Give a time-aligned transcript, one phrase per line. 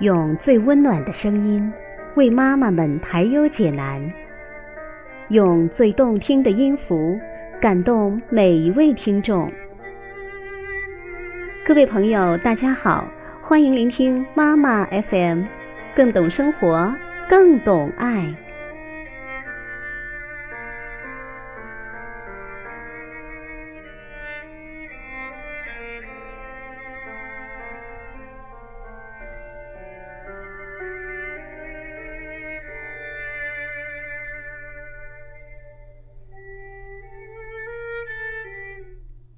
[0.00, 1.70] 用最温暖的声音
[2.14, 4.00] 为妈妈们排忧解难，
[5.28, 7.20] 用最动听的音符
[7.60, 9.52] 感动每一位听众。
[11.66, 13.06] 各位朋友，大家好，
[13.42, 15.42] 欢迎聆听妈妈 FM，
[15.94, 16.94] 更懂生活，
[17.28, 18.34] 更懂爱。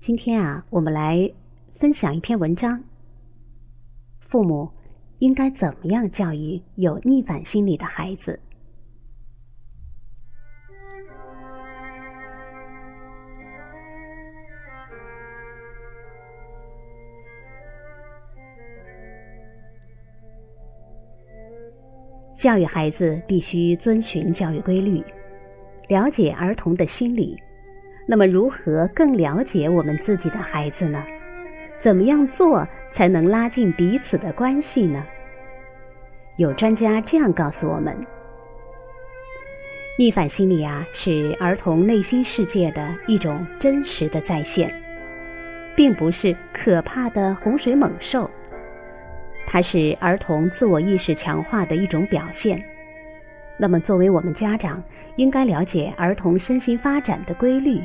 [0.02, 1.32] 今天啊，我们来
[1.76, 2.82] 分享一篇文章。
[4.18, 4.68] 父母
[5.20, 8.40] 应该怎么样教育有逆反心理的孩子？
[22.34, 25.00] 教育孩子必须遵循教育规律，
[25.86, 27.40] 了解儿童的心理。
[28.06, 31.02] 那么，如何更了解我们自己的孩子呢？
[31.78, 35.04] 怎么样做才能拉近彼此的关系呢？
[36.36, 37.96] 有专家这样告诉我们：
[39.98, 44.72] 逆反心理啊，是儿童内心世界的一种真实的再现，
[45.76, 48.30] 并不是可怕的洪水猛兽，
[49.46, 52.62] 它是儿童自我意识强化的一种表现。
[53.58, 54.82] 那么，作为我们家长，
[55.16, 57.80] 应该了解儿童身心发展的规律，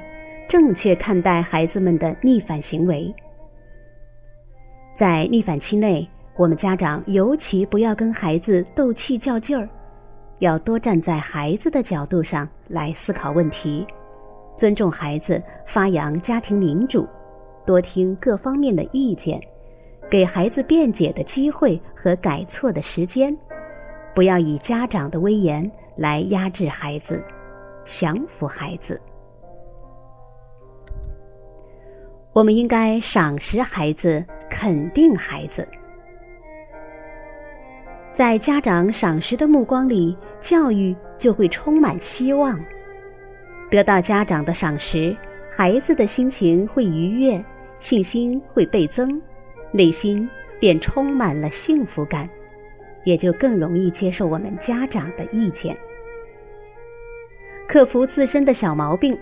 [0.47, 3.13] 正确看待孩子们的逆反行为。
[4.95, 9.69] 在逆反期内，我们家长尤其不要跟孩子斗气较劲儿，
[10.39, 13.85] 要多站在孩子的角度上来思考问题，
[14.55, 17.07] 尊重孩子，发扬家庭民主，
[17.65, 19.39] 多听各方面的意见，
[20.09, 23.37] 给孩子辩解的机会和改错的时间。
[24.17, 27.23] 不要以家长的威严来压制孩子、
[27.85, 28.99] 降服孩子。
[32.33, 35.67] 我们应该赏识孩子、肯定孩子。
[38.11, 42.59] 在家长赏识的目光里，教育就会充满希望。
[43.69, 45.15] 得到家长的赏识，
[45.51, 47.45] 孩子的心情会愉悦，
[47.77, 49.21] 信心会倍增，
[49.71, 50.27] 内心
[50.59, 52.27] 便充满了幸福感。
[53.07, 55.77] 也就更容易接受我们家长的意见，
[57.65, 59.17] 克服自身的小毛病。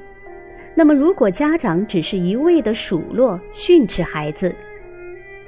[0.74, 4.52] 那么，如果家长只是一味的数落、训斥孩子，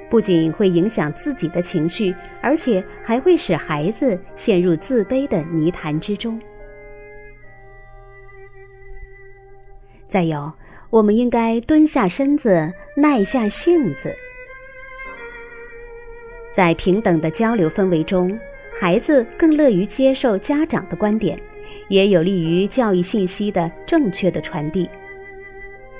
[0.08, 6.40] 不仅会影响自己的情绪，而且还会使孩子陷入自卑的泥潭之中。
[10.06, 10.52] 再有，
[10.90, 14.14] 我们应该蹲下身子，耐下性子。
[16.58, 18.36] 在平等的交流氛围中，
[18.80, 21.38] 孩子更乐于接受家长的观点，
[21.86, 24.90] 也有利于教育信息的正确的传递。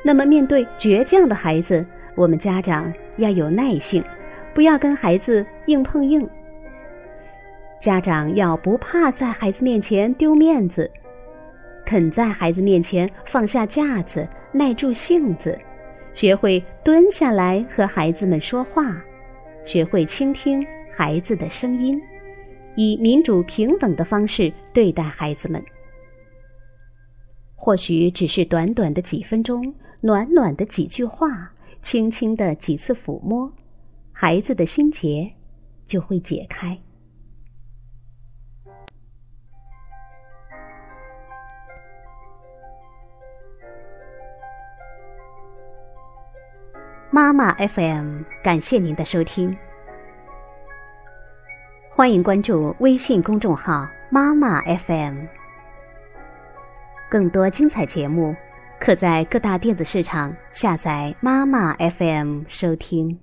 [0.03, 1.87] 那么，面对倔强的孩子，
[2.17, 4.03] 我们家长要有耐性，
[4.53, 6.29] 不要跟孩子硬碰硬。
[7.81, 10.91] 家长要不怕在孩子面前丢面子，
[11.87, 15.57] 肯在孩子面前放下架子，耐住性子，
[16.13, 19.01] 学会蹲下来和孩子们说话。
[19.69, 22.01] 学会倾听孩子的声音，
[22.75, 25.63] 以民主平等的方式对待孩子们。
[27.55, 31.53] 或许只是短短的几分钟，暖暖的几句话，
[31.83, 33.53] 轻轻的几次抚摸，
[34.11, 35.31] 孩子的心结
[35.85, 36.79] 就会解开。
[47.11, 49.57] 妈妈 FM，感谢您的收听。
[51.89, 55.25] 欢迎关注微信公众号“妈妈 FM”，
[57.09, 58.37] 更多精彩节目
[58.79, 63.19] 可在各大电子市场下载“妈妈 FM” 收听。